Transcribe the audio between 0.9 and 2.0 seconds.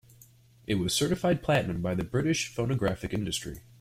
Certified Platinum by